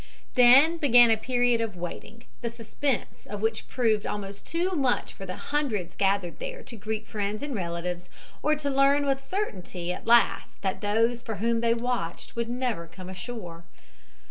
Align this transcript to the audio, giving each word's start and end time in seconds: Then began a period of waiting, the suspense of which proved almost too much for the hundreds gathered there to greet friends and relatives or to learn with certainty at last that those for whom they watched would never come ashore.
Then 0.33 0.77
began 0.77 1.11
a 1.11 1.15
period 1.15 1.61
of 1.61 1.75
waiting, 1.77 2.23
the 2.41 2.49
suspense 2.49 3.27
of 3.27 3.39
which 3.39 3.67
proved 3.69 4.07
almost 4.07 4.47
too 4.47 4.71
much 4.71 5.13
for 5.13 5.27
the 5.27 5.35
hundreds 5.53 5.95
gathered 5.95 6.39
there 6.39 6.63
to 6.63 6.75
greet 6.75 7.05
friends 7.05 7.43
and 7.43 7.53
relatives 7.53 8.09
or 8.41 8.55
to 8.55 8.69
learn 8.71 9.05
with 9.05 9.23
certainty 9.23 9.93
at 9.93 10.07
last 10.07 10.59
that 10.63 10.81
those 10.81 11.21
for 11.21 11.35
whom 11.35 11.61
they 11.61 11.75
watched 11.75 12.35
would 12.35 12.49
never 12.49 12.87
come 12.87 13.09
ashore. 13.09 13.63